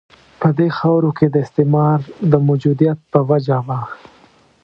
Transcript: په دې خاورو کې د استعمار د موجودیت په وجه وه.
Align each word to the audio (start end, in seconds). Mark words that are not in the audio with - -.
په 0.39 0.49
دې 0.57 0.67
خاورو 0.77 1.11
کې 1.17 1.25
د 1.29 1.35
استعمار 1.45 1.99
د 2.31 2.33
موجودیت 2.47 2.97
په 3.11 3.19
وجه 3.29 3.57
وه. 3.67 3.79